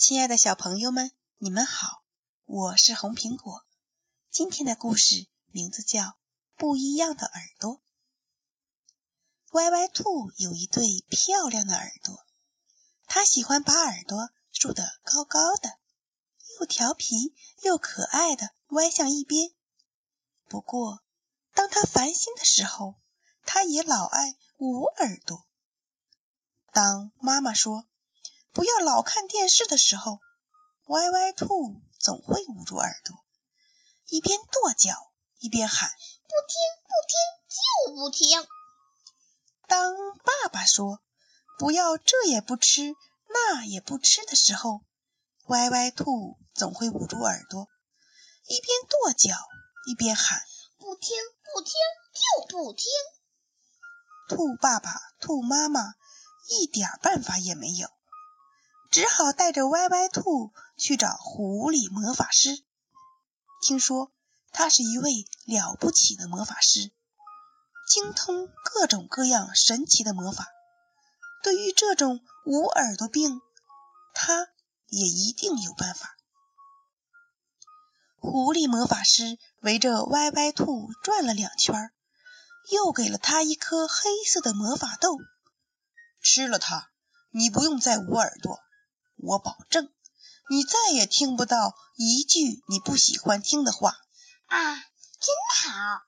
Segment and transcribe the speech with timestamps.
[0.00, 2.02] 亲爱的小朋友们，你们好，
[2.46, 3.66] 我是红苹果。
[4.30, 6.00] 今天的故事名字叫
[6.56, 7.74] 《不一样的耳朵》。
[9.50, 12.24] 歪歪兔有一对漂亮的耳朵，
[13.04, 15.78] 它喜欢把耳朵竖得高高的，
[16.58, 19.50] 又调皮又可爱的歪向一边。
[20.48, 21.02] 不过，
[21.52, 22.94] 当它烦心的时候，
[23.44, 25.46] 它也老爱捂耳朵。
[26.72, 27.84] 当妈妈说，
[28.52, 30.18] 不要老看电视的时候，
[30.86, 33.16] 歪歪兔总会捂住耳朵，
[34.08, 35.88] 一边跺脚一边喊
[36.26, 37.14] ：“不听，不听，
[37.48, 38.48] 就不听！”
[39.68, 41.00] 当爸爸说
[41.58, 42.96] “不要这也不吃，
[43.28, 44.80] 那也不吃”的时候，
[45.46, 47.68] 歪歪兔总会捂住耳朵，
[48.48, 49.36] 一边跺脚
[49.86, 50.42] 一边喊
[50.76, 51.16] ：“不听，
[51.54, 51.74] 不听，
[52.12, 52.86] 就不听！”
[54.28, 55.94] 兔爸爸、兔妈妈
[56.48, 57.88] 一点办法也没有。
[58.90, 62.64] 只好带着歪歪兔去找狐狸魔法师。
[63.62, 64.10] 听说
[64.50, 66.90] 他是一位了不起的魔法师，
[67.88, 70.48] 精通各种各样神奇的魔法。
[71.42, 73.40] 对于这种捂耳朵病，
[74.12, 74.48] 他
[74.88, 76.16] 也一定有办法。
[78.18, 81.92] 狐狸魔法师围着歪歪兔转了两圈，
[82.70, 85.16] 又给了他一颗黑色的魔法豆。
[86.22, 86.90] 吃了它，
[87.30, 88.60] 你不用再捂耳朵。
[89.22, 89.92] 我保证，
[90.48, 93.96] 你再也听不到一句你不喜欢听的话
[94.46, 94.74] 啊！
[94.76, 96.02] 真好！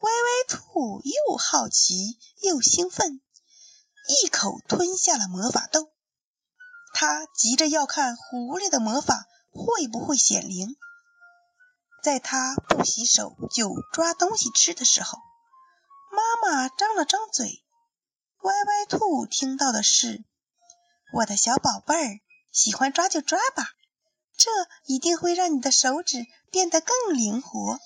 [0.00, 3.20] 歪歪兔又好奇又兴奋，
[4.22, 5.92] 一口吞下了魔法豆。
[6.94, 10.76] 他急着要看狐狸的魔法会不会显灵。
[12.02, 15.18] 在他不洗手就抓东西吃的时候，
[16.10, 17.62] 妈妈张了张嘴，
[18.40, 20.24] 歪歪兔听到的是
[21.12, 23.70] ：“我的小宝贝儿。”喜欢抓就抓吧，
[24.36, 24.50] 这
[24.84, 27.78] 一定会让你的手指变得更灵活。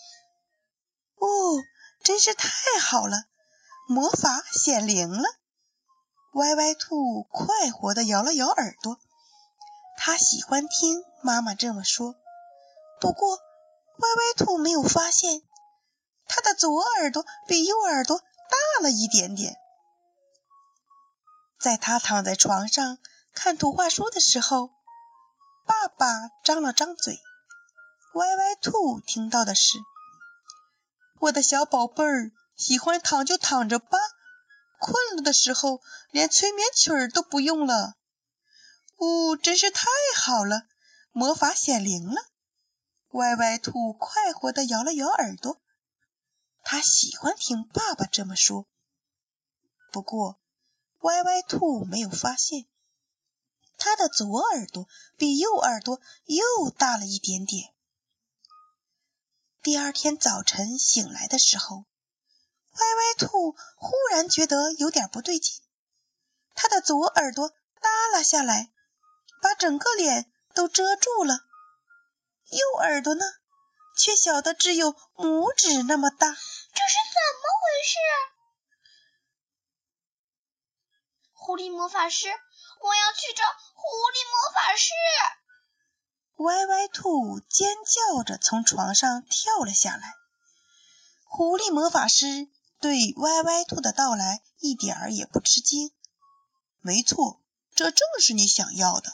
[1.16, 1.62] 哦，
[2.02, 2.48] 真是太
[2.80, 3.24] 好了，
[3.88, 5.28] 魔法显灵了！
[6.32, 8.98] 歪歪兔快活地摇了摇耳朵，
[9.98, 12.14] 他喜欢听妈妈这么说。
[13.00, 15.42] 不过，歪歪兔没有发现，
[16.26, 19.54] 他的左耳朵比右耳朵大了一点点。
[21.60, 22.98] 在他躺在床上。
[23.34, 24.70] 看图画书的时候，
[25.66, 26.06] 爸爸
[26.44, 27.20] 张了张嘴。
[28.14, 29.76] 歪歪兔听到的是
[31.18, 33.98] ：“我的小宝贝儿喜欢躺就躺着吧，
[34.78, 37.94] 困了的时候连催眠曲儿都不用了。”
[38.96, 39.84] 哦，真是太
[40.16, 40.62] 好了，
[41.10, 42.14] 魔法显灵了！
[43.10, 45.60] 歪歪兔快活地摇了摇耳朵，
[46.62, 48.66] 他喜欢听爸爸这么说。
[49.92, 50.38] 不过，
[51.00, 52.66] 歪歪兔没有发现。
[53.84, 57.70] 他的左耳朵比右耳朵又大了一点点。
[59.62, 61.84] 第二天早晨醒来的时候，
[62.72, 65.62] 歪歪兔忽然觉得有点不对劲。
[66.54, 68.72] 他的左耳朵耷拉下来，
[69.42, 71.34] 把整个脸都遮住了；
[72.48, 73.26] 右耳朵呢，
[73.98, 76.28] 却小的只有拇指那么大。
[76.28, 76.38] 这是
[77.12, 77.98] 怎么回事？
[81.34, 82.28] 狐狸魔法师。
[82.80, 83.44] 我要去找
[83.74, 84.90] 狐狸魔法师！
[86.36, 90.14] 歪歪兔尖叫着从床上跳了下来。
[91.24, 92.48] 狐狸魔法师
[92.80, 95.92] 对歪歪兔的到来一点儿也不吃惊。
[96.80, 97.42] 没错，
[97.74, 99.10] 这正是你想要的。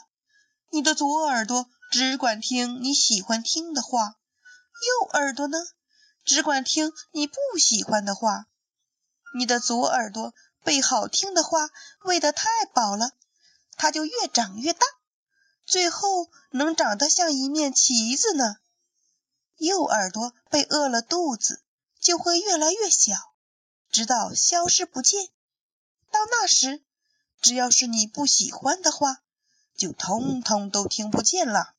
[0.71, 4.15] 你的左耳朵只管听你喜欢听的话，
[5.01, 5.57] 右耳朵呢，
[6.25, 8.47] 只管听你不喜欢的话。
[9.33, 10.33] 你的左耳朵
[10.63, 11.69] 被好听的话
[12.03, 13.11] 喂得太饱了。
[13.81, 14.85] 它就越长越大，
[15.65, 18.57] 最后能长得像一面旗子呢。
[19.57, 21.63] 右耳朵被饿了肚子，
[21.99, 23.15] 就会越来越小，
[23.89, 25.29] 直到消失不见。
[26.11, 26.83] 到那时，
[27.41, 29.23] 只要是你不喜欢的话，
[29.75, 31.73] 就通通都听不见了。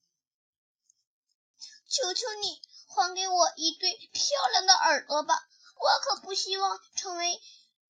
[1.88, 5.46] 求求你，还给我一对漂亮的耳朵吧！
[5.76, 7.40] 我可不希望成为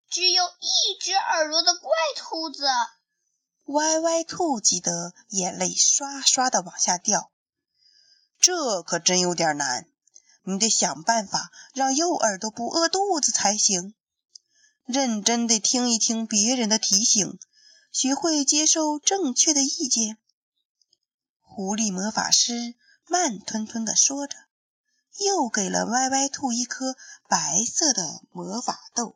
[0.09, 2.65] 只有一只耳朵的怪兔子。
[3.65, 7.31] 歪歪兔急得眼泪刷刷的往下掉，
[8.39, 9.87] 这可真有点难。
[10.43, 13.93] 你得想办法让右耳朵不饿肚子才行。
[14.85, 17.39] 认真的听一听别人的提醒，
[17.91, 20.17] 学会接受正确的意见。
[21.39, 22.75] 狐狸魔法师
[23.07, 24.35] 慢吞吞的说着，
[25.19, 26.97] 又给了歪歪兔一颗
[27.29, 29.15] 白色的魔法豆。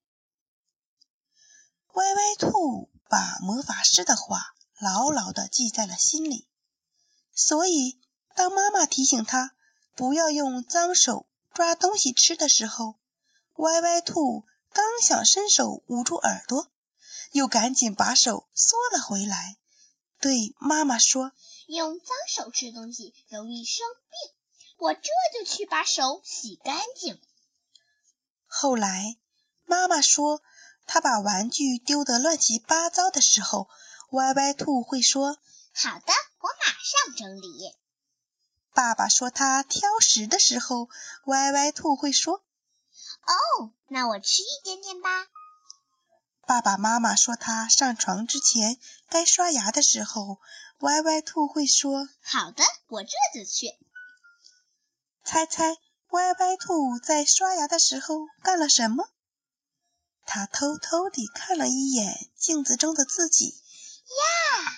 [1.94, 2.92] 歪歪兔。
[3.10, 6.48] 把魔法师的话牢牢地记在了心里。
[7.34, 8.00] 所以
[8.36, 9.56] 当妈妈提醒他
[9.96, 12.96] 不要用脏手抓东西吃的时候，
[13.56, 16.69] 歪歪兔刚想伸手捂住耳朵，
[17.31, 19.58] 又赶紧把手缩了回来，
[20.19, 21.31] 对妈妈说
[21.68, 24.36] ：“用脏手吃东西容易生病，
[24.78, 27.22] 我这就去把手洗干净。”
[28.48, 29.18] 后来
[29.66, 30.42] 妈妈说，
[30.86, 33.70] 她把玩具丢得乱七八糟的时候，
[34.12, 35.38] 歪歪兔会说。
[35.74, 37.76] 好的，我马上整理。
[38.74, 40.90] 爸爸说他挑食的时候，
[41.26, 42.44] 歪歪兔会说
[43.60, 45.10] ：“哦，那我吃一点点吧。”
[46.48, 48.78] 爸爸妈妈说他上床之前
[49.10, 50.40] 该刷牙的时候，
[50.80, 53.68] 歪歪兔会说：“好的，我这就去。”
[55.26, 55.76] 猜猜
[56.10, 59.10] 歪歪兔在刷牙的时候干了什么？
[60.25, 63.48] 他偷偷地看了一眼镜子中的自己。
[63.48, 64.72] 呀！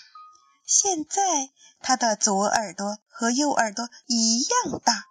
[0.65, 1.49] 现在
[1.79, 5.05] 他的左耳朵和右耳朵一样大，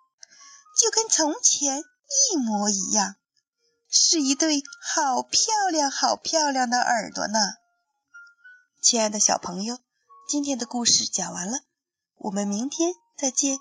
[0.78, 1.82] 就跟从前
[2.32, 3.16] 一模一样，
[3.90, 7.38] 是一对好漂亮、好漂亮的耳朵呢。
[8.82, 9.78] 亲爱的小朋友，
[10.28, 11.60] 今天的故事讲完了，
[12.16, 13.58] 我们明天再见。